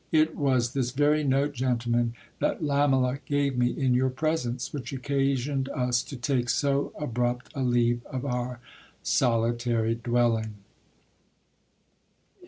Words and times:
It 0.11 0.35
was 0.35 0.73
this 0.73 0.89
very 0.89 1.23
note, 1.23 1.53
gentlemen, 1.53 2.15
that 2.39 2.63
Lamela 2.63 3.19
gave 3.23 3.55
me 3.55 3.67
in 3.69 3.93
your 3.93 4.09
presence, 4.09 4.73
which 4.73 4.91
occasioned 4.91 5.69
us 5.69 6.01
to 6.01 6.17
take' 6.17 6.49
so 6.49 6.91
abrupt 6.99 7.51
a 7.53 7.61
leave 7.61 8.03
of 8.07 8.25
our 8.25 8.59
solitary 9.03 9.93
dwelling. 9.93 10.55